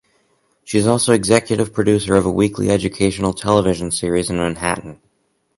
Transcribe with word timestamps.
She 0.63 0.79
is 0.79 0.87
also 0.87 1.13
Executive 1.13 1.75
Producer 1.75 2.15
of 2.15 2.25
a 2.25 2.31
weekly 2.31 2.71
educational 2.71 3.33
television 3.33 3.91
series 3.91 4.31
in 4.31 4.37
Manhattan. 4.37 4.99